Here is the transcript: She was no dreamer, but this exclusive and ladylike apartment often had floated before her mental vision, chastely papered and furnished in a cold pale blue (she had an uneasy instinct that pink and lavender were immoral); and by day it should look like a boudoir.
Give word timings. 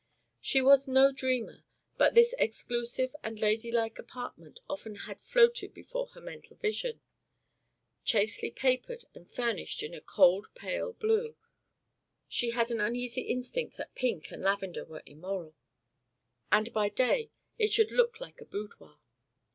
She 0.39 0.63
was 0.63 0.87
no 0.87 1.11
dreamer, 1.11 1.63
but 1.95 2.15
this 2.15 2.33
exclusive 2.39 3.15
and 3.21 3.37
ladylike 3.39 3.99
apartment 3.99 4.59
often 4.67 4.95
had 4.95 5.21
floated 5.21 5.75
before 5.75 6.07
her 6.15 6.19
mental 6.21 6.57
vision, 6.57 7.01
chastely 8.03 8.49
papered 8.49 9.05
and 9.13 9.29
furnished 9.31 9.83
in 9.83 9.93
a 9.93 10.01
cold 10.01 10.47
pale 10.55 10.93
blue 10.93 11.35
(she 12.27 12.49
had 12.49 12.71
an 12.71 12.81
uneasy 12.81 13.21
instinct 13.21 13.77
that 13.77 13.93
pink 13.93 14.31
and 14.31 14.41
lavender 14.41 14.85
were 14.85 15.03
immoral); 15.05 15.53
and 16.51 16.73
by 16.73 16.89
day 16.89 17.29
it 17.59 17.71
should 17.71 17.91
look 17.91 18.19
like 18.19 18.41
a 18.41 18.45
boudoir. 18.45 18.97